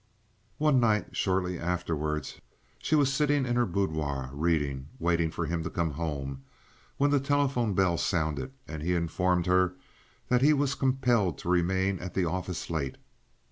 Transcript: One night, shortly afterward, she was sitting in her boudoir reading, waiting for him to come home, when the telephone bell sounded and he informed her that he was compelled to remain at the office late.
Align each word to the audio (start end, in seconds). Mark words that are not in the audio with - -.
One 0.57 0.79
night, 0.79 1.15
shortly 1.15 1.59
afterward, 1.59 2.27
she 2.79 2.95
was 2.95 3.13
sitting 3.13 3.45
in 3.45 3.55
her 3.55 3.67
boudoir 3.67 4.31
reading, 4.33 4.87
waiting 4.97 5.29
for 5.29 5.45
him 5.45 5.61
to 5.61 5.69
come 5.69 5.91
home, 5.91 6.41
when 6.97 7.11
the 7.11 7.19
telephone 7.19 7.75
bell 7.75 7.99
sounded 7.99 8.51
and 8.67 8.81
he 8.81 8.95
informed 8.95 9.45
her 9.45 9.75
that 10.27 10.41
he 10.41 10.53
was 10.53 10.73
compelled 10.73 11.37
to 11.37 11.49
remain 11.49 11.99
at 11.99 12.15
the 12.15 12.25
office 12.25 12.71
late. 12.71 12.95